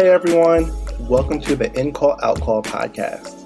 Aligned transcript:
Hey 0.00 0.08
everyone, 0.08 0.72
welcome 1.00 1.40
to 1.42 1.54
the 1.54 1.70
In 1.78 1.92
Call 1.92 2.16
Out 2.22 2.40
Call 2.40 2.62
podcast. 2.62 3.36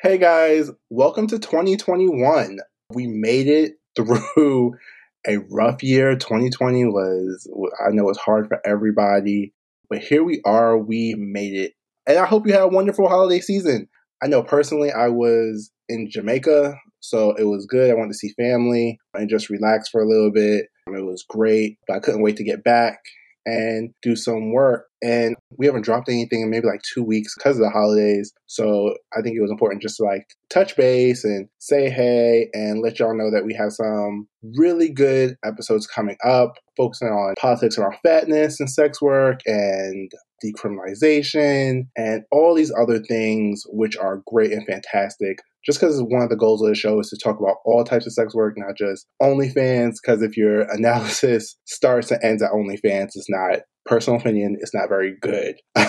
Hey 0.00 0.16
guys, 0.16 0.70
welcome 0.88 1.26
to 1.26 1.38
2021. 1.38 2.60
We 2.94 3.06
made 3.08 3.46
it 3.46 3.74
through 3.94 4.78
a 5.26 5.36
rough 5.50 5.82
year. 5.82 6.16
2020 6.16 6.86
was, 6.86 7.46
I 7.86 7.90
know 7.90 8.08
it's 8.08 8.18
hard 8.18 8.48
for 8.48 8.66
everybody, 8.66 9.52
but 9.90 9.98
here 9.98 10.24
we 10.24 10.40
are. 10.46 10.78
We 10.78 11.14
made 11.14 11.52
it. 11.52 11.74
And 12.06 12.16
I 12.16 12.24
hope 12.24 12.46
you 12.46 12.54
had 12.54 12.62
a 12.62 12.68
wonderful 12.68 13.06
holiday 13.06 13.40
season. 13.40 13.86
I 14.22 14.28
know 14.28 14.42
personally, 14.42 14.90
I 14.90 15.08
was 15.08 15.70
in 15.90 16.08
Jamaica, 16.08 16.78
so 17.00 17.34
it 17.36 17.44
was 17.44 17.66
good. 17.66 17.90
I 17.90 17.94
wanted 17.94 18.12
to 18.12 18.18
see 18.18 18.32
family 18.38 18.98
and 19.14 19.28
just 19.28 19.50
relax 19.50 19.88
for 19.88 20.00
a 20.02 20.08
little 20.08 20.30
bit. 20.30 20.66
It 20.86 21.04
was 21.04 21.24
great, 21.28 21.78
but 21.86 21.96
I 21.96 22.00
couldn't 22.00 22.22
wait 22.22 22.36
to 22.36 22.44
get 22.44 22.64
back 22.64 22.98
and 23.46 23.90
do 24.02 24.16
some 24.16 24.52
work. 24.52 24.86
And 25.02 25.34
we 25.56 25.66
haven't 25.66 25.84
dropped 25.84 26.08
anything 26.08 26.42
in 26.42 26.50
maybe 26.50 26.66
like 26.66 26.82
two 26.82 27.02
weeks 27.02 27.34
because 27.34 27.56
of 27.56 27.62
the 27.62 27.70
holidays. 27.70 28.32
So 28.46 28.94
I 29.16 29.22
think 29.22 29.36
it 29.36 29.40
was 29.40 29.50
important 29.50 29.82
just 29.82 29.96
to 29.96 30.04
like 30.04 30.26
touch 30.50 30.76
base 30.76 31.24
and 31.24 31.48
say 31.58 31.88
hey 31.88 32.48
and 32.52 32.82
let 32.82 32.98
y'all 32.98 33.16
know 33.16 33.30
that 33.30 33.46
we 33.46 33.54
have 33.54 33.72
some 33.72 34.28
really 34.56 34.90
good 34.90 35.36
episodes 35.44 35.86
coming 35.86 36.16
up, 36.24 36.56
focusing 36.76 37.08
on 37.08 37.34
politics 37.38 37.78
around 37.78 37.96
fatness 38.02 38.60
and 38.60 38.68
sex 38.68 39.00
work 39.00 39.40
and 39.46 40.12
decriminalization 40.44 41.86
and 41.96 42.22
all 42.30 42.54
these 42.54 42.72
other 42.78 42.98
things, 42.98 43.64
which 43.68 43.96
are 43.96 44.22
great 44.26 44.52
and 44.52 44.66
fantastic 44.66 45.38
just 45.64 45.80
because 45.80 46.00
one 46.00 46.22
of 46.22 46.30
the 46.30 46.36
goals 46.36 46.62
of 46.62 46.68
the 46.68 46.74
show 46.74 46.98
is 47.00 47.08
to 47.10 47.18
talk 47.22 47.38
about 47.38 47.56
all 47.64 47.84
types 47.84 48.06
of 48.06 48.12
sex 48.12 48.34
work, 48.34 48.54
not 48.56 48.76
just 48.76 49.06
OnlyFans. 49.22 49.94
Because 50.02 50.22
if 50.22 50.36
your 50.36 50.62
analysis 50.70 51.56
starts 51.66 52.10
and 52.10 52.22
ends 52.22 52.42
at 52.42 52.52
OnlyFans, 52.52 53.10
it's 53.14 53.28
not 53.28 53.60
personal 53.84 54.18
opinion. 54.18 54.56
It's 54.60 54.74
not 54.74 54.88
very 54.88 55.16
good. 55.20 55.56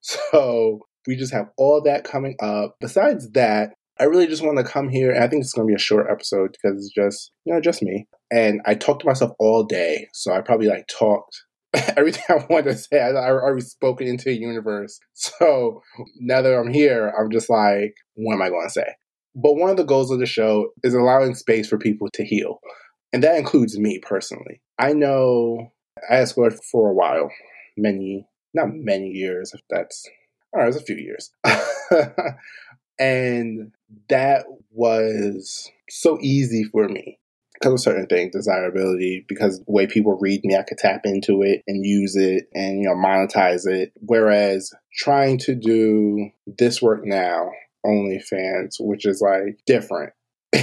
so 0.00 0.80
we 1.06 1.16
just 1.16 1.32
have 1.32 1.46
all 1.56 1.82
that 1.82 2.04
coming 2.04 2.36
up. 2.40 2.76
Besides 2.80 3.30
that, 3.32 3.70
I 4.00 4.04
really 4.04 4.28
just 4.28 4.44
want 4.44 4.58
to 4.58 4.64
come 4.64 4.88
here, 4.88 5.10
and 5.10 5.24
I 5.24 5.28
think 5.28 5.42
it's 5.42 5.52
going 5.52 5.66
to 5.66 5.70
be 5.70 5.74
a 5.74 5.78
short 5.78 6.06
episode 6.08 6.50
because 6.52 6.78
it's 6.78 6.94
just 6.94 7.32
you 7.44 7.52
know 7.52 7.60
just 7.60 7.82
me. 7.82 8.06
And 8.30 8.60
I 8.66 8.74
talked 8.74 9.00
to 9.00 9.08
myself 9.08 9.32
all 9.40 9.64
day, 9.64 10.06
so 10.12 10.32
I 10.32 10.40
probably 10.40 10.68
like 10.68 10.86
talked 10.86 11.42
everything 11.96 12.22
I 12.28 12.46
wanted 12.48 12.72
to 12.72 12.76
say, 12.76 13.00
I, 13.00 13.10
I 13.10 13.30
already 13.30 13.60
spoken 13.60 14.06
into 14.06 14.24
the 14.24 14.34
universe. 14.34 14.98
So 15.14 15.82
now 16.18 16.42
that 16.42 16.54
I'm 16.54 16.72
here, 16.72 17.12
I'm 17.18 17.30
just 17.30 17.50
like, 17.50 17.94
what 18.14 18.34
am 18.34 18.42
I 18.42 18.48
going 18.48 18.66
to 18.66 18.72
say? 18.72 18.94
But 19.34 19.54
one 19.54 19.70
of 19.70 19.76
the 19.76 19.84
goals 19.84 20.10
of 20.10 20.18
the 20.18 20.26
show 20.26 20.70
is 20.82 20.94
allowing 20.94 21.34
space 21.34 21.68
for 21.68 21.78
people 21.78 22.08
to 22.14 22.24
heal. 22.24 22.60
And 23.12 23.22
that 23.22 23.36
includes 23.36 23.78
me 23.78 24.00
personally. 24.00 24.60
I 24.78 24.92
know 24.92 25.72
I 26.10 26.16
escorted 26.20 26.58
for 26.70 26.90
a 26.90 26.94
while, 26.94 27.30
many, 27.76 28.26
not 28.54 28.68
many 28.72 29.08
years, 29.08 29.52
if 29.54 29.60
that's, 29.68 30.08
all 30.52 30.60
right, 30.60 30.64
it 30.64 30.68
was 30.68 30.76
a 30.76 30.84
few 30.84 30.96
years. 30.96 31.30
and 32.98 33.72
that 34.08 34.46
was 34.70 35.70
so 35.88 36.18
easy 36.20 36.64
for 36.64 36.88
me 36.88 37.17
because 37.58 37.72
of 37.72 37.80
certain 37.80 38.06
things, 38.06 38.32
desirability, 38.32 39.24
because 39.28 39.58
the 39.58 39.64
way 39.72 39.86
people 39.86 40.18
read 40.20 40.44
me, 40.44 40.56
I 40.56 40.62
could 40.62 40.78
tap 40.78 41.02
into 41.04 41.42
it 41.42 41.62
and 41.66 41.84
use 41.84 42.14
it 42.14 42.48
and, 42.54 42.80
you 42.80 42.88
know, 42.88 42.94
monetize 42.94 43.66
it. 43.66 43.92
Whereas 43.96 44.72
trying 44.96 45.38
to 45.38 45.54
do 45.54 46.30
this 46.46 46.80
work 46.80 47.00
now, 47.04 47.50
OnlyFans, 47.84 48.76
which 48.78 49.06
is 49.06 49.20
like 49.20 49.58
different, 49.66 50.12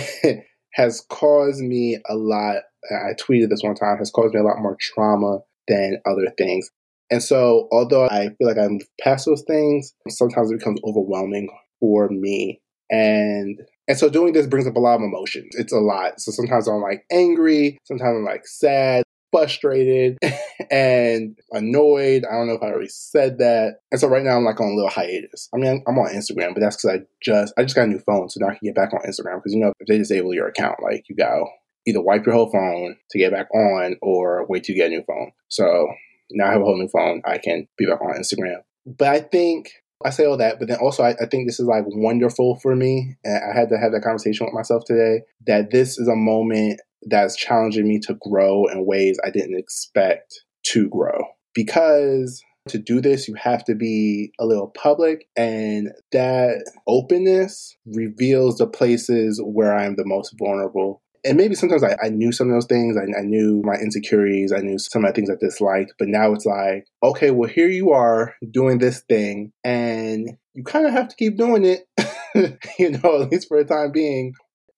has 0.73 1.05
caused 1.09 1.61
me 1.61 1.97
a 2.07 2.15
lot. 2.15 2.63
I 2.89 3.13
tweeted 3.13 3.49
this 3.49 3.63
one 3.63 3.75
time, 3.75 3.97
has 3.97 4.11
caused 4.11 4.33
me 4.33 4.39
a 4.39 4.43
lot 4.43 4.61
more 4.61 4.77
trauma 4.79 5.39
than 5.67 6.01
other 6.05 6.31
things. 6.37 6.69
And 7.11 7.21
so, 7.21 7.67
although 7.71 8.07
I 8.07 8.29
feel 8.37 8.47
like 8.47 8.57
I'm 8.57 8.79
past 9.01 9.25
those 9.25 9.43
things, 9.45 9.93
sometimes 10.09 10.51
it 10.51 10.59
becomes 10.59 10.79
overwhelming 10.83 11.49
for 11.79 12.09
me. 12.09 12.61
And 12.89 13.59
and 13.87 13.97
so 13.97 14.09
doing 14.09 14.33
this 14.33 14.47
brings 14.47 14.67
up 14.67 14.75
a 14.75 14.79
lot 14.79 14.95
of 14.95 15.01
emotions. 15.01 15.55
It's 15.55 15.73
a 15.73 15.79
lot. 15.79 16.19
So 16.19 16.31
sometimes 16.31 16.67
I'm 16.67 16.81
like 16.81 17.05
angry, 17.11 17.77
sometimes 17.83 18.17
I'm 18.17 18.25
like 18.25 18.47
sad, 18.47 19.03
frustrated, 19.31 20.17
and 20.71 21.37
annoyed. 21.51 22.25
I 22.25 22.35
don't 22.35 22.47
know 22.47 22.53
if 22.53 22.63
I 22.63 22.67
already 22.67 22.87
said 22.87 23.39
that. 23.39 23.79
And 23.91 23.99
so 23.99 24.07
right 24.07 24.23
now 24.23 24.37
I'm 24.37 24.45
like 24.45 24.59
on 24.59 24.71
a 24.71 24.75
little 24.75 24.89
hiatus. 24.89 25.49
I 25.53 25.57
mean, 25.57 25.83
I'm 25.87 25.99
on 25.99 26.07
Instagram, 26.07 26.53
but 26.53 26.61
that's 26.61 26.77
because 26.77 26.99
I 26.99 27.05
just 27.21 27.53
I 27.57 27.63
just 27.63 27.75
got 27.75 27.85
a 27.85 27.87
new 27.87 27.99
phone, 27.99 28.29
so 28.29 28.39
now 28.39 28.47
I 28.47 28.57
can 28.57 28.65
get 28.65 28.75
back 28.75 28.93
on 28.93 29.01
Instagram. 29.01 29.37
Because 29.37 29.53
you 29.53 29.59
know, 29.59 29.73
if 29.79 29.87
they 29.87 29.97
disable 29.97 30.33
your 30.33 30.47
account, 30.47 30.81
like 30.81 31.05
you 31.09 31.15
gotta 31.15 31.43
either 31.85 32.01
wipe 32.01 32.25
your 32.25 32.33
whole 32.33 32.51
phone 32.51 32.95
to 33.11 33.19
get 33.19 33.31
back 33.31 33.53
on, 33.53 33.97
or 34.01 34.45
wait 34.47 34.63
to 34.65 34.73
get 34.73 34.87
a 34.87 34.89
new 34.89 35.03
phone. 35.03 35.31
So 35.49 35.89
now 36.31 36.47
I 36.47 36.53
have 36.53 36.61
a 36.61 36.65
whole 36.65 36.79
new 36.79 36.87
phone. 36.87 37.21
I 37.25 37.37
can 37.37 37.67
be 37.77 37.85
back 37.85 38.01
on 38.01 38.19
Instagram. 38.19 38.61
But 38.85 39.07
I 39.09 39.19
think 39.19 39.71
I 40.05 40.11
say 40.11 40.25
all 40.25 40.37
that, 40.37 40.59
but 40.59 40.67
then 40.67 40.77
also 40.77 41.03
I, 41.03 41.15
I, 41.19 41.25
think 41.25 41.47
this 41.47 41.59
is 41.59 41.65
like 41.65 41.83
wonderful 41.87 42.59
for 42.59 42.75
me. 42.75 43.17
And 43.23 43.41
I 43.43 43.59
had 43.59 43.69
to 43.69 43.77
have 43.77 43.91
that 43.91 44.03
conversation 44.03 44.45
with 44.45 44.53
myself 44.53 44.83
today 44.85 45.21
that 45.47 45.71
this 45.71 45.97
is 45.97 46.07
a 46.07 46.15
moment 46.15 46.79
that's 47.07 47.35
challenging 47.35 47.87
me 47.87 47.99
to 47.99 48.15
grow 48.21 48.65
in 48.67 48.85
ways 48.85 49.17
I 49.25 49.31
didn't 49.31 49.57
expect 49.57 50.43
to 50.67 50.87
grow. 50.89 51.23
Because 51.55 52.43
to 52.69 52.77
do 52.77 53.01
this, 53.01 53.27
you 53.27 53.35
have 53.35 53.63
to 53.65 53.75
be 53.75 54.31
a 54.39 54.45
little 54.45 54.67
public, 54.67 55.27
and 55.35 55.91
that 56.11 56.63
openness 56.87 57.75
reveals 57.85 58.57
the 58.57 58.67
places 58.67 59.41
where 59.43 59.73
I 59.73 59.85
am 59.85 59.95
the 59.95 60.05
most 60.05 60.35
vulnerable 60.37 61.01
and 61.25 61.37
maybe 61.37 61.55
sometimes 61.55 61.83
I, 61.83 61.97
I 62.01 62.09
knew 62.09 62.31
some 62.31 62.47
of 62.47 62.53
those 62.53 62.67
things. 62.67 62.95
I, 62.95 63.19
I, 63.19 63.23
knew 63.23 63.61
my 63.65 63.73
insecurities. 63.73 64.53
I 64.53 64.59
knew 64.59 64.77
some 64.77 65.03
of 65.03 65.09
the 65.09 65.15
things 65.15 65.29
I 65.29 65.35
disliked. 65.39 65.93
But 65.97 66.07
now 66.07 66.31
it's 66.33 66.45
like, 66.45 66.85
okay, 67.03 67.31
well, 67.31 67.49
here 67.49 67.67
you 67.67 67.91
are 67.91 68.35
doing 68.51 68.77
this 68.77 69.01
thing, 69.01 69.51
and 69.63 70.37
you 70.53 70.63
kind 70.63 70.85
of 70.85 70.93
have 70.93 71.07
to 71.09 71.15
keep 71.15 71.37
doing 71.37 71.65
it, 71.65 71.87
you 72.79 72.91
know, 72.91 73.21
at 73.21 73.31
least 73.31 73.47
for 73.47 73.61
the 73.61 73.67
time 73.67 73.91
being. 73.91 74.33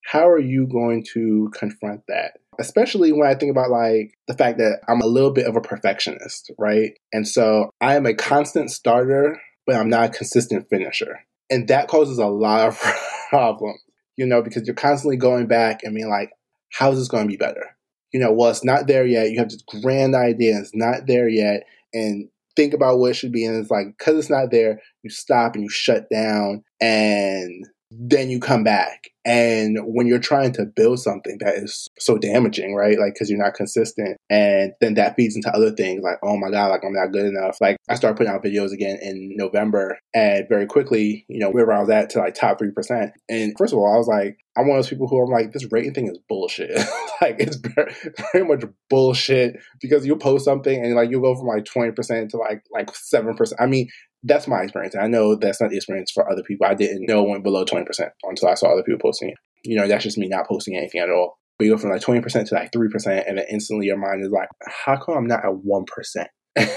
How 0.06 0.30
are 0.30 0.40
you 0.40 0.68
going 0.68 1.06
to 1.14 1.52
confront 1.54 2.02
that? 2.08 2.38
Especially 2.60 3.12
when 3.12 3.28
I 3.28 3.36
think 3.36 3.52
about 3.52 3.70
like 3.70 4.14
the 4.30 4.34
fact 4.34 4.58
that 4.58 4.80
I'm 4.88 5.02
a 5.02 5.06
little 5.06 5.32
bit 5.32 5.48
of 5.48 5.58
a 5.58 5.62
perfectionist, 5.62 6.50
right? 6.58 6.92
And 7.12 7.28
so 7.28 7.72
I 7.82 7.98
am 7.98 8.06
a 8.06 8.14
constant 8.14 8.72
starter, 8.72 9.38
but 9.66 9.76
I'm 9.76 9.90
not 9.90 10.06
a 10.06 10.18
consistent 10.18 10.66
finisher. 10.70 11.20
And 11.50 11.68
that 11.68 11.90
causes 11.90 12.20
a 12.20 12.26
lot 12.26 12.70
of 12.70 12.80
problems 13.30 13.82
you 14.18 14.26
know, 14.26 14.42
because 14.42 14.66
you're 14.66 14.76
constantly 14.76 15.16
going 15.16 15.48
back 15.48 15.82
and 15.84 15.96
being 15.96 16.10
like, 16.10 16.32
how 16.74 16.92
is 16.92 16.98
this 16.98 17.08
going 17.08 17.24
to 17.24 17.30
be 17.30 17.38
better? 17.38 17.64
You 18.12 18.20
know, 18.20 18.32
well, 18.32 18.50
it's 18.50 18.64
not 18.64 18.88
there 18.88 19.06
yet. 19.06 19.32
You 19.32 19.40
have 19.40 19.50
this 19.50 19.64
grand 19.82 20.16
idea, 20.16 20.60
it's 20.60 20.72
not 20.74 21.08
there 21.08 21.28
yet, 21.30 21.64
and 21.94 22.28
think 22.56 22.74
about 22.74 23.00
what 23.00 23.12
it 23.12 23.14
should 23.16 23.32
be. 23.32 23.46
And 23.46 23.56
it's 23.58 23.72
like, 23.72 23.88
because 23.98 24.18
it's 24.18 24.30
not 24.30 24.52
there, 24.52 24.82
you 25.04 25.10
stop 25.10 25.56
and 25.56 25.64
you 25.64 25.70
shut 25.70 26.10
down, 26.12 26.64
and 26.82 27.66
then 27.90 28.30
you 28.30 28.40
come 28.40 28.64
back. 28.64 29.10
And 29.26 29.78
when 29.84 30.08
you're 30.08 30.20
trying 30.20 30.54
to 30.54 30.66
build 30.66 31.00
something 31.00 31.38
that 31.40 31.56
is 31.56 31.90
so 32.00 32.18
damaging, 32.18 32.76
right? 32.76 32.98
Like, 32.98 33.14
because 33.14 33.30
you're 33.30 33.44
not 33.44 33.56
consistent. 33.56 34.18
And 34.30 34.72
then 34.80 34.94
that 34.94 35.16
feeds 35.18 35.36
into 35.36 35.54
other 35.54 35.72
things 35.72 36.02
like, 36.02 36.18
oh 36.24 36.38
my 36.38 36.50
God, 36.50 36.68
like 36.70 36.82
I'm 36.86 36.94
not 36.94 37.12
good 37.12 37.26
enough. 37.26 37.58
Like, 37.60 37.76
I 37.90 37.96
started 37.96 38.16
putting 38.16 38.32
out 38.32 38.44
videos 38.44 38.72
again 38.72 38.98
in 39.02 39.34
November. 39.36 40.00
And 40.14 40.48
very 40.48 40.66
quickly, 40.66 41.26
you 41.28 41.40
know, 41.40 41.50
where 41.50 41.72
I 41.72 41.80
was 41.80 41.90
at 41.90 42.10
to 42.12 42.20
like 42.20 42.36
top 42.36 42.60
3%. 42.60 43.12
And 43.28 43.54
first 43.58 43.74
of 43.74 43.80
all, 43.80 43.94
I 43.94 43.98
was 43.98 44.08
like, 44.08 44.38
I'm 44.58 44.68
one 44.68 44.78
of 44.78 44.84
those 44.84 44.90
people 44.90 45.08
who 45.08 45.22
I'm 45.22 45.30
like, 45.30 45.52
this 45.52 45.72
rating 45.72 45.94
thing 45.94 46.08
is 46.08 46.18
bullshit. 46.30 46.72
like, 47.22 47.36
it's 47.40 47.58
very, 47.58 47.94
very, 48.34 48.46
much 48.46 48.64
bullshit 48.90 49.58
because 49.82 50.06
you'll 50.06 50.18
post 50.18 50.46
something 50.46 50.84
and 50.84 50.96
like 50.96 51.12
you'll 51.12 51.22
go 51.22 51.36
from 51.36 51.48
like 51.48 51.66
20% 51.66 52.30
to 52.30 52.38
like 52.38 52.64
like 52.72 52.92
7%. 52.92 53.54
I 53.60 53.66
mean, 53.66 53.88
that's 54.28 54.48
my 54.48 54.62
experience. 54.62 54.96
I 54.96 55.08
know 55.08 55.36
that's 55.36 55.62
not 55.62 55.70
the 55.70 55.78
experience 55.78 56.12
for 56.12 56.30
other 56.30 56.44
people. 56.44 56.68
I 56.68 56.74
didn't 56.74 57.06
know 57.08 57.24
went 57.24 57.44
below 57.44 57.66
20% 57.66 57.86
until 58.24 58.50
I 58.50 58.56
saw 58.56 58.72
other 58.72 58.84
people 58.84 59.00
posting 59.02 59.30
it. 59.30 59.38
You 59.64 59.78
know, 59.78 59.88
that's 59.88 60.04
just 60.04 60.18
me 60.18 60.28
not 60.28 60.48
posting 60.48 60.76
anything 60.76 61.02
at 61.02 61.10
all. 61.10 61.38
But 61.58 61.66
you 61.66 61.72
go 61.72 61.78
from 61.78 61.90
like 61.90 62.02
20% 62.02 62.48
to 62.48 62.56
like 62.56 62.72
3%, 62.72 63.28
and 63.28 63.38
then 63.38 63.46
instantly 63.50 63.88
your 63.88 63.98
mind 63.98 64.22
is 64.22 64.30
like, 64.30 64.50
how 64.68 64.98
come 64.98 65.18
I'm 65.18 65.28
not 65.28 65.44
at 65.44 65.52
1%? 65.52 66.26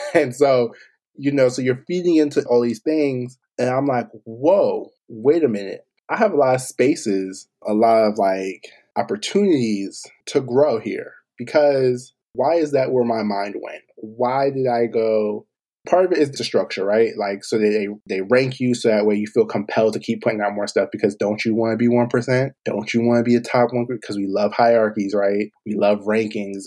and 0.15 0.35
so, 0.35 0.73
you 1.17 1.33
know, 1.33 1.49
so 1.49 1.61
you're 1.61 1.85
feeding 1.87 2.17
into 2.17 2.43
all 2.45 2.63
these 2.63 2.81
things. 2.81 3.39
And 3.59 3.69
I'm 3.69 3.87
like, 3.87 4.07
whoa, 4.25 4.89
wait 5.09 5.45
a 5.45 5.49
minute. 5.49 5.83
I 6.09 6.17
have 6.17 6.33
a 6.33 6.37
lot 6.37 6.55
of 6.55 6.63
spaces, 6.63 7.49
a 7.67 7.75
lot 7.75 8.05
of 8.05 8.19
like 8.19 8.67
opportunities 8.97 10.03
to 10.27 10.41
grow 10.41 10.81
here 10.81 11.13
because 11.39 12.15
why 12.33 12.55
is 12.55 12.73
that 12.73 12.91
where 12.91 13.05
my 13.05 13.23
mind 13.23 13.57
went? 13.63 13.83
Why 13.97 14.51
did 14.51 14.67
I 14.67 14.87
go 14.87 15.47
part 15.89 16.05
of 16.05 16.13
it 16.13 16.19
is 16.19 16.31
the 16.33 16.45
structure, 16.45 16.85
right? 16.85 17.11
Like, 17.17 17.45
so 17.45 17.59
they 17.59 17.89
they 18.09 18.21
rank 18.21 18.61
you 18.61 18.75
so 18.75 18.89
that 18.89 19.07
way 19.07 19.17
you 19.17 19.27
feel 19.27 19.47
compelled 19.47 19.95
to 19.95 20.01
keep 20.01 20.23
putting 20.23 20.41
out 20.41 20.55
more 20.55 20.67
stuff 20.67 20.89
because 20.93 21.15
don't 21.17 21.45
you 21.45 21.55
want 21.55 21.73
to 21.73 21.77
be 21.77 21.89
one 21.89 22.09
percent? 22.09 22.53
Don't 22.65 22.93
you 22.93 23.03
want 23.03 23.19
to 23.19 23.29
be 23.29 23.37
a 23.37 23.41
top 23.41 23.73
one? 23.73 23.87
Because 23.89 24.17
we 24.17 24.27
love 24.29 24.53
hierarchies, 24.53 25.15
right? 25.15 25.51
We 25.65 25.75
love 25.75 26.01
rankings. 26.01 26.65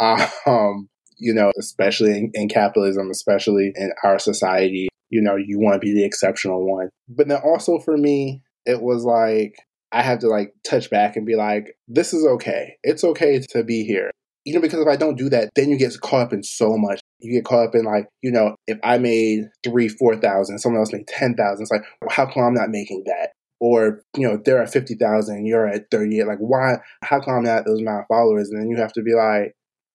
um, 0.46 0.88
you 1.18 1.32
know, 1.32 1.52
especially 1.58 2.10
in, 2.10 2.30
in 2.34 2.48
capitalism, 2.48 3.10
especially 3.10 3.72
in 3.76 3.92
our 4.02 4.18
society, 4.18 4.88
you 5.08 5.22
know, 5.22 5.36
you 5.36 5.60
want 5.60 5.74
to 5.74 5.78
be 5.78 5.94
the 5.94 6.04
exceptional 6.04 6.66
one. 6.66 6.88
But 7.08 7.28
then 7.28 7.38
also 7.44 7.78
for 7.78 7.96
me, 7.96 8.42
it 8.66 8.82
was 8.82 9.04
like 9.04 9.54
I 9.92 10.02
had 10.02 10.20
to 10.20 10.28
like 10.28 10.52
touch 10.64 10.90
back 10.90 11.16
and 11.16 11.26
be 11.26 11.36
like, 11.36 11.76
this 11.86 12.12
is 12.12 12.26
okay. 12.26 12.76
It's 12.82 13.04
okay 13.04 13.38
to 13.50 13.62
be 13.62 13.84
here. 13.84 14.10
you 14.44 14.54
know, 14.54 14.60
because 14.60 14.80
if 14.80 14.88
I 14.88 14.96
don't 14.96 15.16
do 15.18 15.28
that, 15.28 15.50
then 15.54 15.68
you 15.70 15.78
get 15.78 16.00
caught 16.00 16.22
up 16.22 16.32
in 16.32 16.42
so 16.42 16.76
much. 16.76 17.00
You 17.22 17.32
get 17.32 17.44
caught 17.44 17.68
up 17.68 17.74
in 17.74 17.84
like, 17.84 18.08
you 18.22 18.30
know, 18.30 18.56
if 18.66 18.78
I 18.82 18.98
made 18.98 19.44
three, 19.64 19.88
four 19.88 20.16
thousand, 20.16 20.58
someone 20.58 20.80
else 20.80 20.92
made 20.92 21.06
ten 21.06 21.34
thousand, 21.34 21.62
it's 21.62 21.70
like, 21.70 21.84
well, 22.00 22.10
how 22.10 22.26
come 22.26 22.42
I'm 22.42 22.54
not 22.54 22.70
making 22.70 23.04
that? 23.06 23.32
Or, 23.60 24.02
you 24.16 24.28
know, 24.28 24.40
they're 24.44 24.62
at 24.62 24.72
fifty 24.72 24.94
thousand, 24.94 25.46
you're 25.46 25.68
at 25.68 25.90
thirty. 25.90 26.22
Like, 26.24 26.38
why? 26.38 26.78
How 27.02 27.20
come 27.20 27.34
I'm 27.34 27.42
not 27.44 27.64
those 27.64 27.80
amount 27.80 28.00
of 28.00 28.06
followers? 28.08 28.50
And 28.50 28.60
then 28.60 28.68
you 28.68 28.76
have 28.76 28.92
to 28.94 29.02
be 29.02 29.14
like, 29.14 29.54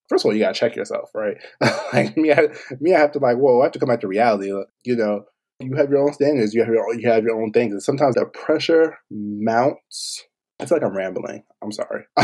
first 0.09 0.23
of 0.23 0.29
all, 0.29 0.33
you 0.33 0.39
gotta 0.39 0.53
check 0.53 0.75
yourself, 0.75 1.09
right? 1.13 1.37
like 1.93 2.15
me, 2.15 2.31
I, 2.31 2.47
me, 2.79 2.93
I 2.93 2.99
have 2.99 3.11
to 3.13 3.19
like, 3.19 3.37
whoa, 3.37 3.61
I 3.61 3.65
have 3.65 3.73
to 3.73 3.79
come 3.79 3.89
back 3.89 4.01
to 4.01 4.07
reality. 4.07 4.53
You 4.85 4.95
know, 4.95 5.25
you 5.59 5.75
have 5.75 5.89
your 5.89 6.03
own 6.03 6.13
standards, 6.13 6.53
you 6.53 6.61
have 6.63 6.73
your 6.73 6.87
own, 6.87 6.99
you 6.99 7.09
have 7.09 7.23
your 7.23 7.41
own 7.41 7.51
things, 7.51 7.73
and 7.73 7.83
sometimes 7.83 8.15
the 8.15 8.25
pressure 8.25 8.97
mounts 9.11 10.25
I 10.59 10.65
feel 10.65 10.77
like 10.77 10.85
I'm 10.85 10.97
rambling. 10.97 11.43
I'm 11.61 11.71
sorry. 11.71 12.05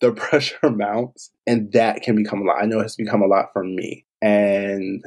the 0.00 0.12
pressure 0.12 0.70
mounts, 0.70 1.30
and 1.46 1.70
that 1.72 2.02
can 2.02 2.16
become 2.16 2.40
a 2.40 2.44
lot. 2.44 2.62
I 2.62 2.66
know 2.66 2.80
it's 2.80 2.96
become 2.96 3.22
a 3.22 3.26
lot 3.26 3.46
for 3.52 3.62
me. 3.62 4.06
And 4.22 5.04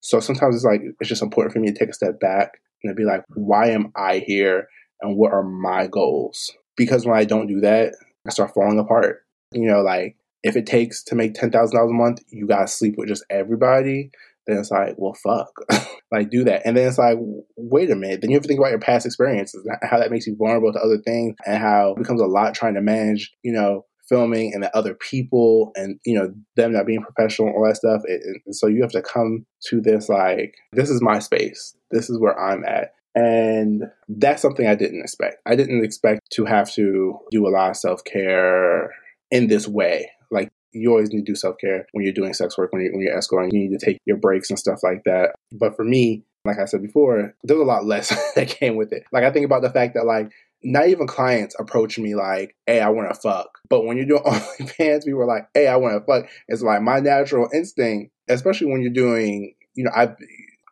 so 0.00 0.20
sometimes 0.20 0.54
it's 0.54 0.64
like, 0.64 0.82
it's 1.00 1.08
just 1.08 1.22
important 1.22 1.52
for 1.52 1.58
me 1.58 1.68
to 1.68 1.78
take 1.78 1.88
a 1.88 1.94
step 1.94 2.20
back 2.20 2.60
and 2.84 2.94
be 2.94 3.04
like, 3.04 3.24
why 3.34 3.70
am 3.70 3.92
I 3.96 4.22
here? 4.24 4.68
And 5.00 5.16
what 5.16 5.32
are 5.32 5.42
my 5.42 5.86
goals? 5.86 6.52
Because 6.76 7.04
when 7.04 7.18
I 7.18 7.24
don't 7.24 7.48
do 7.48 7.60
that, 7.60 7.94
I 8.26 8.30
start 8.30 8.52
falling 8.54 8.78
apart. 8.78 9.22
You 9.52 9.66
know, 9.66 9.80
like 9.80 10.16
if 10.42 10.54
it 10.54 10.66
takes 10.66 11.02
to 11.04 11.14
make 11.14 11.34
$10,000 11.34 11.72
a 11.72 11.92
month, 11.92 12.20
you 12.28 12.46
got 12.46 12.60
to 12.60 12.68
sleep 12.68 12.94
with 12.96 13.08
just 13.08 13.24
everybody 13.30 14.10
then 14.48 14.56
it's 14.56 14.70
like, 14.70 14.94
well, 14.96 15.12
fuck, 15.12 15.52
like 16.10 16.30
do 16.30 16.42
that. 16.44 16.62
And 16.64 16.74
then 16.74 16.88
it's 16.88 16.96
like, 16.96 17.18
wait 17.56 17.90
a 17.90 17.94
minute. 17.94 18.22
Then 18.22 18.30
you 18.30 18.36
have 18.36 18.42
to 18.42 18.48
think 18.48 18.58
about 18.58 18.70
your 18.70 18.80
past 18.80 19.04
experiences, 19.04 19.68
how 19.82 19.98
that 19.98 20.10
makes 20.10 20.26
you 20.26 20.36
vulnerable 20.36 20.72
to 20.72 20.80
other 20.80 20.96
things, 20.96 21.36
and 21.46 21.58
how 21.58 21.92
it 21.92 21.98
becomes 21.98 22.22
a 22.22 22.26
lot 22.26 22.54
trying 22.54 22.74
to 22.74 22.80
manage, 22.80 23.30
you 23.42 23.52
know, 23.52 23.84
filming 24.08 24.52
and 24.54 24.62
the 24.62 24.76
other 24.76 24.94
people 24.94 25.72
and 25.76 25.98
you 26.04 26.18
know 26.18 26.32
them 26.56 26.72
not 26.72 26.86
being 26.86 27.02
professional 27.02 27.48
and 27.48 27.56
all 27.56 27.66
that 27.66 27.76
stuff 27.76 28.02
and 28.06 28.54
so 28.54 28.66
you 28.66 28.82
have 28.82 28.90
to 28.90 29.02
come 29.02 29.44
to 29.60 29.80
this 29.80 30.08
like 30.08 30.54
this 30.72 30.90
is 30.90 31.02
my 31.02 31.18
space 31.18 31.76
this 31.90 32.08
is 32.08 32.18
where 32.18 32.38
i'm 32.38 32.64
at 32.64 32.92
and 33.14 33.84
that's 34.08 34.42
something 34.42 34.66
i 34.66 34.74
didn't 34.74 35.00
expect 35.00 35.36
i 35.46 35.54
didn't 35.54 35.84
expect 35.84 36.20
to 36.30 36.44
have 36.44 36.72
to 36.72 37.18
do 37.30 37.46
a 37.46 37.50
lot 37.50 37.70
of 37.70 37.76
self-care 37.76 38.90
in 39.30 39.48
this 39.48 39.68
way 39.68 40.10
like 40.30 40.50
you 40.72 40.90
always 40.90 41.10
need 41.10 41.24
to 41.24 41.32
do 41.32 41.34
self 41.34 41.56
care 41.58 41.86
when 41.92 42.04
you're 42.04 42.12
doing 42.12 42.34
sex 42.34 42.56
work, 42.58 42.72
when 42.72 42.82
you're, 42.82 42.92
when 42.92 43.00
you're 43.00 43.16
escorting. 43.16 43.50
You 43.50 43.68
need 43.68 43.78
to 43.78 43.84
take 43.84 43.98
your 44.04 44.16
breaks 44.16 44.50
and 44.50 44.58
stuff 44.58 44.80
like 44.82 45.04
that. 45.04 45.34
But 45.52 45.76
for 45.76 45.84
me, 45.84 46.24
like 46.44 46.58
I 46.58 46.66
said 46.66 46.82
before, 46.82 47.34
there's 47.42 47.60
a 47.60 47.64
lot 47.64 47.84
less 47.84 48.08
that 48.34 48.48
came 48.48 48.76
with 48.76 48.92
it. 48.92 49.04
Like 49.12 49.24
I 49.24 49.30
think 49.30 49.46
about 49.46 49.62
the 49.62 49.70
fact 49.70 49.94
that 49.94 50.06
like 50.06 50.30
not 50.62 50.88
even 50.88 51.06
clients 51.06 51.56
approach 51.58 51.98
me 51.98 52.14
like, 52.14 52.54
"Hey, 52.66 52.80
I 52.80 52.88
want 52.90 53.12
to 53.12 53.20
fuck." 53.20 53.48
But 53.68 53.84
when 53.84 53.96
you're 53.96 54.06
doing 54.06 54.22
OnlyFans, 54.26 55.04
people 55.04 55.22
are 55.22 55.26
like, 55.26 55.48
"Hey, 55.54 55.68
I 55.68 55.76
want 55.76 55.94
to 55.94 56.04
fuck." 56.04 56.28
It's 56.48 56.62
like 56.62 56.82
my 56.82 57.00
natural 57.00 57.48
instinct, 57.52 58.12
especially 58.28 58.70
when 58.70 58.82
you're 58.82 58.90
doing, 58.90 59.54
you 59.74 59.84
know, 59.84 59.92
I. 59.94 60.14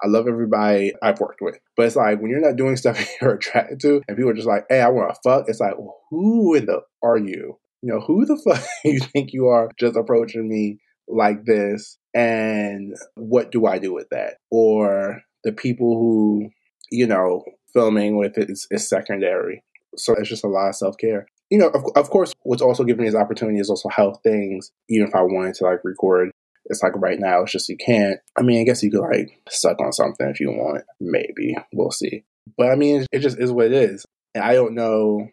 I 0.04 0.08
love 0.08 0.28
everybody 0.28 0.92
I've 1.02 1.20
worked 1.20 1.40
with. 1.40 1.58
But 1.74 1.86
it's 1.86 1.96
like 1.96 2.20
when 2.20 2.30
you're 2.30 2.38
not 2.38 2.56
doing 2.56 2.76
stuff 2.76 3.02
you're 3.18 3.36
attracted 3.36 3.80
to 3.80 4.02
and 4.06 4.14
people 4.14 4.28
are 4.28 4.34
just 4.34 4.46
like, 4.46 4.66
hey, 4.68 4.82
I 4.82 4.88
want 4.90 5.08
to 5.08 5.18
fuck, 5.24 5.46
it's 5.48 5.58
like, 5.58 5.78
well, 5.78 6.02
who 6.10 6.54
in 6.54 6.66
the 6.66 6.82
are 7.02 7.16
you? 7.16 7.56
you 7.86 7.92
know, 7.92 8.00
who 8.00 8.24
the 8.26 8.36
fuck 8.44 8.64
you 8.84 9.00
think 9.00 9.32
you 9.32 9.46
are 9.46 9.70
just 9.78 9.96
approaching 9.96 10.48
me 10.48 10.78
like 11.08 11.44
this? 11.44 11.98
And 12.14 12.96
what 13.14 13.52
do 13.52 13.66
I 13.66 13.78
do 13.78 13.92
with 13.92 14.08
that? 14.10 14.34
Or 14.50 15.22
the 15.44 15.52
people 15.52 15.94
who, 15.96 16.50
you 16.90 17.06
know, 17.06 17.44
filming 17.72 18.16
with 18.16 18.38
it 18.38 18.50
is, 18.50 18.66
is 18.70 18.88
secondary. 18.88 19.62
So 19.96 20.14
it's 20.14 20.28
just 20.28 20.44
a 20.44 20.48
lot 20.48 20.68
of 20.68 20.76
self 20.76 20.96
care. 20.98 21.26
You 21.50 21.58
know, 21.58 21.68
of, 21.68 21.84
of 21.94 22.10
course, 22.10 22.32
what's 22.42 22.62
also 22.62 22.84
giving 22.84 23.04
me 23.04 23.08
this 23.08 23.18
opportunity 23.18 23.58
is 23.58 23.70
also 23.70 23.88
health 23.88 24.20
things. 24.22 24.72
Even 24.88 25.08
if 25.08 25.14
I 25.14 25.22
wanted 25.22 25.54
to 25.56 25.64
like 25.64 25.84
record, 25.84 26.30
it's 26.66 26.82
like 26.82 26.92
right 26.96 27.18
now, 27.18 27.42
it's 27.42 27.52
just 27.52 27.68
you 27.68 27.76
can't. 27.76 28.18
I 28.36 28.42
mean, 28.42 28.60
I 28.60 28.64
guess 28.64 28.82
you 28.82 28.90
could 28.90 29.00
like 29.00 29.40
suck 29.48 29.80
on 29.80 29.92
something 29.92 30.28
if 30.28 30.40
you 30.40 30.50
want. 30.50 30.84
Maybe. 31.00 31.56
We'll 31.72 31.90
see. 31.90 32.24
But 32.56 32.70
I 32.70 32.76
mean, 32.76 33.06
it 33.12 33.20
just 33.20 33.38
is 33.38 33.52
what 33.52 33.66
it 33.66 33.72
is. 33.72 34.04
And 34.34 34.44
I 34.44 34.54
don't 34.54 34.74
know. 34.74 35.28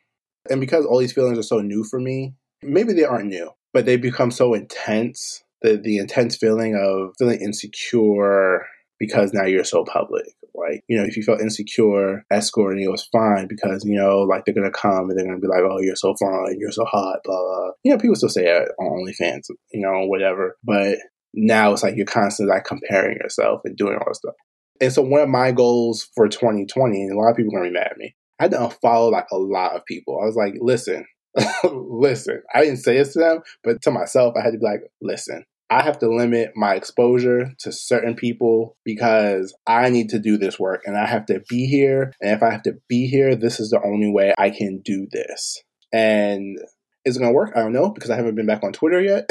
And 0.50 0.60
because 0.60 0.86
all 0.86 1.00
these 1.00 1.14
feelings 1.14 1.38
are 1.38 1.44
so 1.44 1.60
new 1.60 1.84
for 1.84 2.00
me, 2.00 2.34
maybe 2.62 2.94
they 2.94 3.04
aren't 3.04 3.28
new, 3.28 3.52
but 3.74 3.86
they 3.86 3.98
become 3.98 4.32
so 4.32 4.54
intense. 4.54 5.44
The 5.62 5.78
the 5.78 5.98
intense 5.98 6.36
feeling 6.36 6.76
of 6.76 7.14
feeling 7.18 7.40
insecure 7.40 8.66
because 9.00 9.34
now 9.34 9.46
you're 9.46 9.64
so 9.64 9.86
public. 9.86 10.26
Like, 10.56 10.84
you 10.88 10.98
know, 10.98 11.04
if 11.04 11.18
you 11.18 11.24
felt 11.24 11.42
insecure 11.42 12.26
escorting, 12.32 12.84
it 12.84 12.92
was 12.92 13.08
fine 13.12 13.48
because, 13.48 13.84
you 13.86 13.96
know, 13.96 14.20
like 14.22 14.46
they're 14.46 14.54
going 14.54 14.72
to 14.72 14.78
come 14.78 15.10
and 15.10 15.18
they're 15.18 15.26
going 15.26 15.40
to 15.40 15.42
be 15.42 15.48
like, 15.48 15.64
oh, 15.64 15.80
you're 15.80 15.96
so 15.96 16.16
fine, 16.20 16.58
you're 16.60 16.72
so 16.72 16.86
hot, 16.86 17.20
blah, 17.24 17.40
blah. 17.40 17.72
You 17.84 17.92
know, 17.92 17.98
people 17.98 18.16
still 18.16 18.30
say 18.30 18.46
it 18.46 18.70
on 18.80 19.06
OnlyFans, 19.06 19.50
you 19.72 19.82
know, 19.82 20.06
whatever. 20.06 20.58
But 20.64 21.00
now 21.34 21.74
it's 21.74 21.84
like 21.84 21.96
you're 21.96 22.06
constantly 22.06 22.54
like 22.54 22.66
comparing 22.66 23.18
yourself 23.18 23.62
and 23.66 23.76
doing 23.76 23.96
all 23.96 24.06
this 24.08 24.18
stuff. 24.18 24.36
And 24.82 24.92
so 24.92 25.02
one 25.02 25.22
of 25.22 25.30
my 25.30 25.52
goals 25.52 26.10
for 26.16 26.28
2020, 26.28 27.04
and 27.04 27.14
a 27.14 27.20
lot 27.20 27.32
of 27.32 27.38
people 27.38 27.56
are 27.56 27.60
going 27.60 27.72
to 27.72 27.80
be 27.80 27.80
mad 27.80 27.92
at 27.92 27.98
me, 27.98 28.16
I 28.40 28.44
had 28.44 28.52
to 28.52 28.58
unfollow 28.58 29.12
like 29.12 29.28
a 29.32 29.38
lot 29.38 29.76
of 29.76 29.86
people. 29.86 30.20
I 30.22 30.26
was 30.26 30.36
like, 30.36 30.56
listen, 30.60 31.06
listen, 31.64 32.42
I 32.54 32.62
didn't 32.62 32.78
say 32.78 32.98
it 32.98 33.12
to 33.12 33.20
them, 33.20 33.40
but 33.64 33.82
to 33.84 33.92
myself, 33.92 34.36
I 34.38 34.44
had 34.44 34.52
to 34.52 34.60
be 34.60 34.66
like, 34.66 34.82
listen, 35.02 35.46
I 35.70 35.82
have 35.82 36.00
to 36.00 36.10
limit 36.10 36.52
my 36.56 36.76
exposure 36.76 37.54
to 37.60 37.72
certain 37.72 38.16
people 38.16 38.78
because 38.84 39.56
I 39.66 39.90
need 39.90 40.10
to 40.10 40.20
do 40.20 40.38
this 40.38 40.60
work 40.60 40.84
and 40.86 40.98
I 40.98 41.08
have 41.08 41.26
to 41.28 41.42
be 41.50 41.66
here. 41.66 42.14
And 42.22 42.32
if 42.32 42.44
I 42.44 42.52
have 42.52 42.64
to 42.64 42.78
be 42.88 43.08
here, 43.08 43.36
this 43.36 43.60
is 43.60 43.70
the 43.70 43.82
only 43.84 44.12
way 44.12 44.34
I 44.38 44.50
can 44.50 44.80
do 44.80 45.08
this. 45.12 45.64
And 45.92 46.60
is 47.06 47.18
it 47.18 47.20
going 47.20 47.32
to 47.32 47.36
work? 47.36 47.52
I 47.56 47.60
don't 47.60 47.74
know 47.74 47.90
because 47.90 48.10
I 48.10 48.16
haven't 48.16 48.36
been 48.36 48.46
back 48.46 48.64
on 48.64 48.74
Twitter 48.74 49.02
yet. 49.02 49.28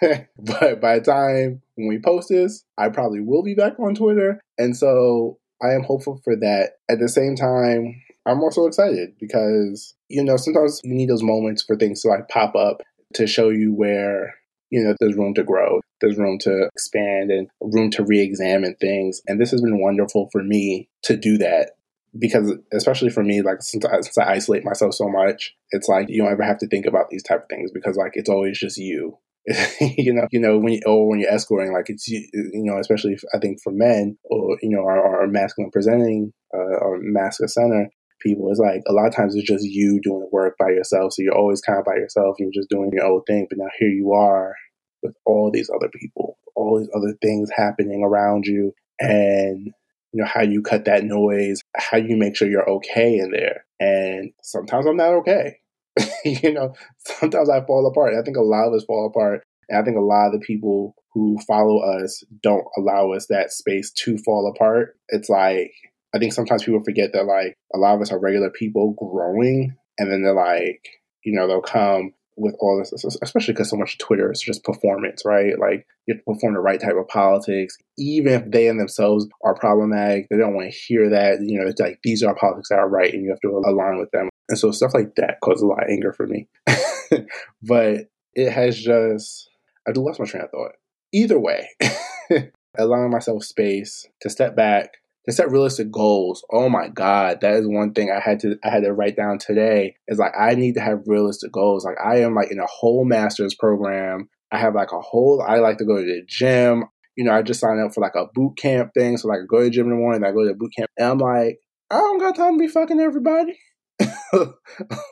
but 0.38 0.80
by 0.80 0.98
the 0.98 1.04
time 1.04 1.62
when 1.74 1.88
we 1.88 1.98
post 1.98 2.28
this, 2.28 2.64
I 2.78 2.88
probably 2.88 3.20
will 3.20 3.42
be 3.42 3.54
back 3.54 3.78
on 3.78 3.94
Twitter. 3.94 4.40
And 4.58 4.76
so 4.76 5.38
I 5.62 5.72
am 5.72 5.82
hopeful 5.82 6.20
for 6.24 6.36
that. 6.36 6.72
At 6.88 6.98
the 6.98 7.08
same 7.08 7.36
time, 7.36 8.00
I'm 8.26 8.42
also 8.42 8.66
excited 8.66 9.14
because, 9.18 9.94
you 10.08 10.22
know, 10.22 10.36
sometimes 10.36 10.80
you 10.84 10.94
need 10.94 11.08
those 11.10 11.22
moments 11.22 11.62
for 11.62 11.76
things 11.76 12.02
to 12.02 12.08
like 12.08 12.28
pop 12.28 12.54
up 12.54 12.82
to 13.14 13.26
show 13.26 13.48
you 13.48 13.74
where, 13.74 14.34
you 14.70 14.82
know, 14.82 14.94
there's 14.98 15.16
room 15.16 15.34
to 15.34 15.44
grow, 15.44 15.80
there's 16.00 16.16
room 16.16 16.38
to 16.40 16.68
expand 16.72 17.30
and 17.30 17.48
room 17.60 17.90
to 17.92 18.04
re 18.04 18.20
examine 18.20 18.76
things. 18.80 19.20
And 19.26 19.40
this 19.40 19.50
has 19.50 19.60
been 19.60 19.80
wonderful 19.80 20.28
for 20.32 20.42
me 20.42 20.88
to 21.02 21.16
do 21.16 21.38
that 21.38 21.72
because 22.18 22.52
especially 22.72 23.10
for 23.10 23.22
me 23.22 23.42
like 23.42 23.62
since 23.62 23.84
I, 23.84 24.00
since 24.00 24.18
I 24.18 24.32
isolate 24.32 24.64
myself 24.64 24.94
so 24.94 25.08
much 25.08 25.54
it's 25.70 25.88
like 25.88 26.08
you 26.08 26.20
don't 26.20 26.32
ever 26.32 26.42
have 26.42 26.58
to 26.58 26.66
think 26.66 26.86
about 26.86 27.08
these 27.08 27.22
type 27.22 27.42
of 27.42 27.48
things 27.48 27.70
because 27.70 27.96
like 27.96 28.12
it's 28.14 28.28
always 28.28 28.58
just 28.58 28.78
you 28.78 29.16
you 29.80 30.12
know 30.12 30.26
you 30.30 30.40
know 30.40 30.58
when 30.58 30.74
you 30.74 30.80
or 30.86 31.08
when 31.08 31.20
you're 31.20 31.32
escorting 31.32 31.72
like 31.72 31.88
it's 31.88 32.08
you, 32.08 32.26
know 32.52 32.78
especially 32.78 33.12
if, 33.12 33.22
i 33.34 33.38
think 33.38 33.60
for 33.62 33.72
men 33.72 34.18
or 34.24 34.58
you 34.60 34.68
know 34.68 34.84
our, 34.84 35.20
our 35.20 35.26
masculine 35.26 35.70
presenting 35.70 36.32
uh, 36.52 36.58
or 36.58 36.98
masculine 37.00 37.48
center 37.48 37.90
people. 38.20 38.50
It's 38.50 38.60
like 38.60 38.82
a 38.86 38.92
lot 38.92 39.06
of 39.06 39.14
times 39.14 39.34
it's 39.34 39.48
just 39.48 39.64
you 39.64 40.00
doing 40.02 40.20
the 40.20 40.28
work 40.32 40.56
by 40.58 40.68
yourself. 40.70 41.12
So 41.12 41.22
you're 41.22 41.36
always 41.36 41.60
kind 41.60 41.78
of 41.78 41.84
by 41.84 41.96
yourself. 41.96 42.36
You're 42.38 42.50
just 42.52 42.70
doing 42.70 42.90
your 42.92 43.04
own 43.04 43.22
thing. 43.26 43.46
But 43.48 43.58
now 43.58 43.68
here 43.78 43.88
you 43.88 44.12
are 44.12 44.54
with 45.02 45.14
all 45.24 45.50
these 45.50 45.70
other 45.74 45.88
people, 45.88 46.38
all 46.54 46.78
these 46.78 46.90
other 46.94 47.16
things 47.22 47.50
happening 47.54 48.02
around 48.04 48.46
you. 48.46 48.72
And 48.98 49.72
you 50.12 50.22
know 50.22 50.26
how 50.26 50.42
you 50.42 50.62
cut 50.62 50.84
that 50.86 51.04
noise, 51.04 51.60
how 51.76 51.96
you 51.96 52.16
make 52.16 52.36
sure 52.36 52.48
you're 52.48 52.68
okay 52.68 53.18
in 53.18 53.30
there. 53.30 53.64
And 53.78 54.32
sometimes 54.42 54.86
I'm 54.86 54.96
not 54.96 55.14
okay. 55.20 55.58
you 56.24 56.52
know, 56.52 56.74
sometimes 56.98 57.48
I 57.48 57.64
fall 57.64 57.86
apart. 57.86 58.14
I 58.14 58.22
think 58.22 58.36
a 58.36 58.42
lot 58.42 58.68
of 58.68 58.74
us 58.74 58.84
fall 58.84 59.06
apart. 59.06 59.42
And 59.68 59.78
I 59.78 59.84
think 59.84 59.96
a 59.96 60.00
lot 60.00 60.26
of 60.26 60.32
the 60.32 60.44
people 60.46 60.94
who 61.12 61.38
follow 61.46 61.78
us 61.78 62.22
don't 62.42 62.64
allow 62.76 63.12
us 63.12 63.26
that 63.26 63.52
space 63.52 63.90
to 63.92 64.18
fall 64.18 64.52
apart. 64.54 64.96
It's 65.08 65.28
like 65.28 65.72
I 66.14 66.18
think 66.18 66.32
sometimes 66.32 66.64
people 66.64 66.82
forget 66.82 67.12
that 67.12 67.26
like 67.26 67.56
a 67.74 67.78
lot 67.78 67.94
of 67.94 68.00
us 68.00 68.12
are 68.12 68.18
regular 68.18 68.50
people 68.50 68.92
growing, 68.92 69.76
and 69.98 70.10
then 70.10 70.22
they're 70.22 70.34
like, 70.34 70.88
you 71.24 71.32
know, 71.32 71.46
they'll 71.46 71.60
come 71.60 72.12
with 72.36 72.56
all 72.58 72.78
this, 72.78 73.04
especially 73.22 73.52
because 73.52 73.70
so 73.70 73.76
much 73.76 73.98
Twitter 73.98 74.32
is 74.32 74.40
just 74.40 74.64
performance, 74.64 75.22
right? 75.24 75.58
Like 75.58 75.86
you 76.06 76.14
have 76.14 76.24
to 76.24 76.32
perform 76.32 76.54
the 76.54 76.60
right 76.60 76.80
type 76.80 76.96
of 76.98 77.06
politics, 77.08 77.76
even 77.98 78.32
if 78.32 78.50
they 78.50 78.68
and 78.68 78.80
themselves 78.80 79.26
are 79.44 79.54
problematic. 79.54 80.26
They 80.30 80.38
don't 80.38 80.54
want 80.54 80.72
to 80.72 80.76
hear 80.76 81.10
that. 81.10 81.40
You 81.42 81.60
know, 81.60 81.68
it's 81.68 81.80
like 81.80 82.00
these 82.02 82.22
are 82.22 82.34
politics 82.34 82.70
that 82.70 82.78
are 82.78 82.88
right, 82.88 83.12
and 83.12 83.22
you 83.22 83.30
have 83.30 83.40
to 83.40 83.62
align 83.66 83.98
with 83.98 84.10
them. 84.10 84.28
And 84.48 84.58
so 84.58 84.70
stuff 84.72 84.94
like 84.94 85.14
that 85.16 85.38
causes 85.44 85.62
a 85.62 85.66
lot 85.66 85.84
of 85.84 85.90
anger 85.90 86.12
for 86.12 86.26
me. 86.26 86.48
but 87.62 88.08
it 88.34 88.50
has 88.50 88.78
just 88.78 89.48
I 89.86 89.92
do 89.92 90.00
lost 90.00 90.20
my 90.20 90.26
train 90.26 90.44
of 90.44 90.50
thought. 90.50 90.72
Either 91.12 91.38
way, 91.38 91.68
allowing 92.78 93.10
myself 93.10 93.44
space 93.44 94.06
to 94.22 94.30
step 94.30 94.56
back, 94.56 94.94
to 95.30 95.36
set 95.36 95.50
realistic 95.50 95.90
goals. 95.90 96.44
Oh 96.50 96.68
my 96.68 96.88
God, 96.88 97.40
that 97.40 97.54
is 97.54 97.66
one 97.66 97.92
thing 97.92 98.10
I 98.10 98.20
had 98.20 98.40
to 98.40 98.56
I 98.64 98.70
had 98.70 98.84
to 98.84 98.92
write 98.92 99.16
down 99.16 99.38
today. 99.38 99.94
Is 100.08 100.18
like 100.18 100.32
I 100.38 100.54
need 100.54 100.74
to 100.74 100.80
have 100.80 101.02
realistic 101.06 101.52
goals. 101.52 101.84
Like 101.84 101.96
I 102.04 102.20
am 102.20 102.34
like 102.34 102.50
in 102.50 102.58
a 102.58 102.66
whole 102.66 103.04
master's 103.04 103.54
program. 103.54 104.28
I 104.52 104.58
have 104.58 104.74
like 104.74 104.92
a 104.92 105.00
whole. 105.00 105.44
I 105.46 105.58
like 105.58 105.78
to 105.78 105.84
go 105.84 105.96
to 105.96 106.04
the 106.04 106.22
gym. 106.26 106.84
You 107.16 107.24
know, 107.24 107.32
I 107.32 107.42
just 107.42 107.60
signed 107.60 107.80
up 107.80 107.94
for 107.94 108.00
like 108.00 108.14
a 108.14 108.26
boot 108.34 108.56
camp 108.56 108.92
thing, 108.94 109.16
so 109.16 109.28
like 109.28 109.40
I 109.40 109.46
go 109.48 109.58
to 109.58 109.64
the 109.64 109.70
gym 109.70 109.86
in 109.86 109.90
the 109.90 109.96
morning. 109.96 110.24
I 110.24 110.32
go 110.32 110.42
to 110.42 110.48
the 110.48 110.54
boot 110.54 110.72
camp, 110.76 110.90
and 110.96 111.08
I'm 111.08 111.18
like, 111.18 111.58
I 111.90 111.96
don't 111.96 112.18
got 112.18 112.36
time 112.36 112.54
to 112.54 112.58
be 112.58 112.68
fucking 112.68 113.00
everybody. 113.00 113.58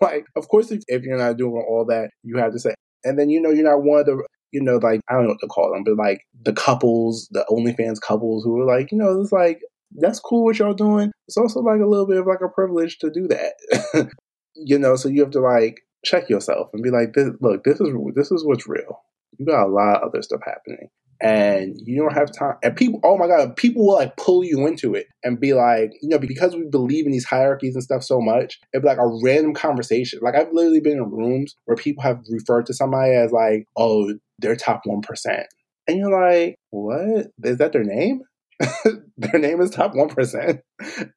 like, 0.00 0.24
of 0.36 0.48
course, 0.48 0.70
if, 0.70 0.82
if 0.86 1.02
you're 1.02 1.18
not 1.18 1.36
doing 1.36 1.64
all 1.68 1.84
that, 1.88 2.10
you 2.22 2.38
have 2.38 2.52
to 2.52 2.58
say. 2.58 2.74
And 3.04 3.18
then 3.18 3.28
you 3.28 3.40
know 3.40 3.50
you're 3.50 3.64
not 3.64 3.82
one 3.82 4.00
of 4.00 4.06
the 4.06 4.22
you 4.52 4.62
know, 4.62 4.76
like 4.76 5.00
I 5.08 5.14
don't 5.14 5.24
know 5.24 5.30
what 5.30 5.40
to 5.40 5.46
call 5.46 5.72
them, 5.72 5.84
but 5.84 5.96
like 5.96 6.22
the 6.42 6.52
couples, 6.52 7.28
the 7.30 7.44
OnlyFans 7.50 8.00
couples 8.00 8.44
who 8.44 8.60
are 8.60 8.66
like, 8.66 8.90
you 8.92 8.98
know, 8.98 9.20
it's 9.20 9.32
like 9.32 9.60
that's 9.92 10.20
cool 10.20 10.44
what 10.44 10.58
y'all 10.58 10.74
doing. 10.74 11.12
It's 11.26 11.36
also 11.36 11.60
like 11.60 11.80
a 11.80 11.86
little 11.86 12.06
bit 12.06 12.18
of 12.18 12.26
like 12.26 12.40
a 12.44 12.48
privilege 12.48 12.98
to 12.98 13.10
do 13.10 13.28
that. 13.28 14.10
you 14.54 14.78
know, 14.78 14.96
so 14.96 15.08
you 15.08 15.22
have 15.22 15.30
to 15.32 15.40
like 15.40 15.80
check 16.04 16.28
yourself 16.28 16.70
and 16.72 16.82
be 16.82 16.90
like, 16.90 17.12
this, 17.14 17.30
look, 17.40 17.64
this 17.64 17.80
is 17.80 17.88
this 18.14 18.30
is 18.30 18.44
what's 18.44 18.68
real. 18.68 19.00
You 19.38 19.46
got 19.46 19.66
a 19.66 19.68
lot 19.68 19.96
of 19.96 20.08
other 20.08 20.22
stuff 20.22 20.40
happening 20.44 20.88
and 21.20 21.76
you 21.84 22.00
don't 22.00 22.14
have 22.14 22.32
time. 22.32 22.56
And 22.62 22.76
people, 22.76 23.00
oh 23.02 23.16
my 23.16 23.26
God, 23.26 23.56
people 23.56 23.86
will 23.86 23.94
like 23.94 24.16
pull 24.16 24.44
you 24.44 24.66
into 24.66 24.94
it 24.94 25.06
and 25.24 25.40
be 25.40 25.52
like, 25.52 25.92
you 26.00 26.08
know, 26.08 26.18
because 26.18 26.54
we 26.54 26.64
believe 26.68 27.06
in 27.06 27.12
these 27.12 27.24
hierarchies 27.24 27.74
and 27.74 27.82
stuff 27.82 28.04
so 28.04 28.20
much, 28.20 28.60
it'd 28.72 28.82
be 28.82 28.88
like 28.88 28.98
a 28.98 29.20
random 29.22 29.54
conversation. 29.54 30.20
Like 30.22 30.34
I've 30.36 30.52
literally 30.52 30.80
been 30.80 30.98
in 30.98 31.10
rooms 31.10 31.56
where 31.64 31.76
people 31.76 32.02
have 32.02 32.20
referred 32.30 32.66
to 32.66 32.74
somebody 32.74 33.12
as 33.12 33.32
like, 33.32 33.66
oh, 33.76 34.14
they're 34.38 34.56
top 34.56 34.82
1%. 34.86 35.44
And 35.88 35.98
you're 35.98 36.10
like, 36.10 36.56
what? 36.70 37.28
Is 37.42 37.58
that 37.58 37.72
their 37.72 37.84
name? 37.84 38.22
their 39.16 39.40
name 39.40 39.60
is 39.60 39.70
top 39.70 39.94
1%. 39.94 40.60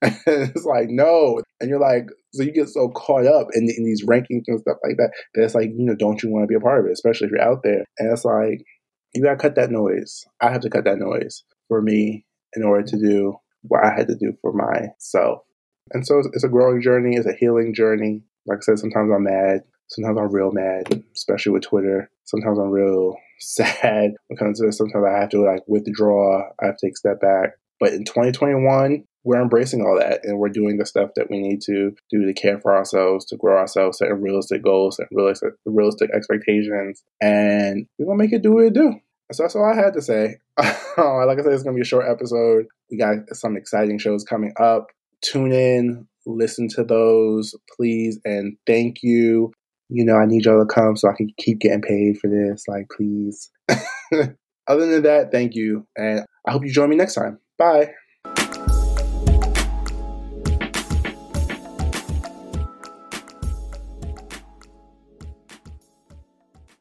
and 0.02 0.18
it's 0.26 0.66
like, 0.66 0.90
no. 0.90 1.42
And 1.60 1.70
you're 1.70 1.80
like, 1.80 2.08
so 2.34 2.44
you 2.44 2.52
get 2.52 2.70
so 2.70 2.90
caught 2.90 3.26
up 3.26 3.48
in, 3.54 3.64
in 3.64 3.84
these 3.84 4.06
rankings 4.06 4.44
and 4.48 4.60
stuff 4.60 4.78
like 4.84 4.98
that, 4.98 5.12
that 5.34 5.44
it's 5.44 5.56
like, 5.56 5.70
you 5.76 5.86
know, 5.86 5.96
don't 5.96 6.22
you 6.22 6.30
want 6.30 6.44
to 6.44 6.48
be 6.48 6.56
a 6.56 6.60
part 6.60 6.80
of 6.80 6.86
it, 6.86 6.94
especially 6.94 7.28
if 7.28 7.32
you're 7.32 7.42
out 7.42 7.64
there. 7.64 7.86
And 7.98 8.12
it's 8.12 8.26
like, 8.26 8.64
you 9.14 9.24
gotta 9.24 9.38
cut 9.38 9.56
that 9.56 9.72
noise. 9.72 10.26
I 10.42 10.52
have 10.52 10.62
to 10.62 10.70
cut 10.70 10.86
that 10.86 11.00
noise 11.00 11.44
for 11.68 11.82
me 11.82 12.26
in 12.56 12.64
order 12.64 12.84
to 12.84 12.98
do 12.98 13.36
what 13.64 13.84
I 13.84 13.94
had 13.94 14.08
to 14.08 14.16
do 14.16 14.34
for 14.42 14.54
myself. 14.54 15.42
And 15.92 16.06
so 16.06 16.20
it's, 16.20 16.30
it's 16.34 16.44
a 16.44 16.50
growing 16.50 16.82
journey, 16.82 17.16
it's 17.16 17.28
a 17.28 17.34
healing 17.34 17.74
journey. 17.74 18.24
Like 18.46 18.60
I 18.60 18.62
said, 18.62 18.80
sometimes 18.80 19.12
I'm 19.14 19.24
mad, 19.24 19.62
sometimes 19.90 20.18
I'm 20.18 20.32
real 20.32 20.52
mad, 20.52 21.04
especially 21.16 21.52
with 21.52 21.64
Twitter. 21.64 22.10
Sometimes 22.26 22.58
I'm 22.58 22.70
real 22.70 23.16
sad 23.42 24.12
when 24.28 24.38
it 24.38 24.40
comes 24.40 24.60
to 24.60 24.68
it. 24.68 24.74
Sometimes 24.74 25.06
I 25.06 25.20
have 25.20 25.30
to 25.30 25.42
like 25.44 25.62
withdraw, 25.68 26.44
I 26.62 26.68
have 26.68 26.78
to 26.78 26.88
take 26.88 26.94
a 26.94 26.98
step 26.98 27.20
back. 27.20 27.52
But 27.80 27.94
in 27.94 28.06
2021, 28.06 29.04
we're 29.24 29.42
embracing 29.42 29.82
all 29.82 29.98
that 30.00 30.22
and 30.24 30.38
we're 30.40 30.50
doing 30.50 30.78
the 30.78 30.86
stuff 30.86 31.12
that 31.16 31.30
we 31.30 31.40
need 31.40 31.62
to 31.62 31.94
do 32.10 32.26
to 32.26 32.34
care 32.34 32.60
for 32.60 32.76
ourselves, 32.76 33.26
to 33.26 33.38
grow 33.38 33.58
ourselves, 33.58 34.00
set 34.00 34.16
realistic 34.20 34.64
goals, 34.64 34.98
set 34.98 35.08
realistic, 35.12 35.54
realistic 35.66 36.10
expectations, 36.14 37.04
and 37.22 37.88
we're 37.98 38.06
gonna 38.06 38.18
make 38.18 38.34
it 38.34 38.42
do 38.42 38.54
what 38.54 38.66
it 38.66 38.74
do. 38.74 38.96
So 39.32 39.44
that's 39.44 39.56
all 39.56 39.66
I 39.66 39.76
had 39.76 39.94
to 39.94 40.02
say. 40.02 40.38
like 40.58 40.68
I 40.68 41.42
said, 41.42 41.54
it's 41.54 41.64
gonna 41.64 41.76
be 41.76 41.82
a 41.82 41.86
short 41.86 42.06
episode. 42.10 42.66
We 42.90 42.98
got 42.98 43.18
some 43.34 43.56
exciting 43.56 44.00
shows 44.00 44.24
coming 44.24 44.54
up. 44.60 44.88
Tune 45.22 45.52
in, 45.52 46.08
listen 46.26 46.68
to 46.70 46.84
those, 46.84 47.56
please, 47.76 48.20
and 48.26 48.58
thank 48.66 49.04
you. 49.04 49.54
You 49.92 50.06
know, 50.06 50.16
I 50.16 50.26
need 50.26 50.46
y'all 50.46 50.66
to 50.66 50.74
come 50.74 50.96
so 50.96 51.10
I 51.10 51.14
can 51.16 51.30
keep 51.38 51.60
getting 51.60 51.82
paid 51.82 52.18
for 52.18 52.30
this. 52.30 52.64
Like, 52.68 52.88
please. 52.96 53.50
Other 54.68 54.86
than 54.86 55.04
that, 55.04 55.32
thank 55.32 55.54
you, 55.56 55.86
and 55.98 56.26
I 56.48 56.52
hope 56.52 56.64
you 56.64 56.72
join 56.72 56.90
me 56.90 56.96
next 56.96 57.16
time. 57.16 57.40
Bye. 57.58 57.92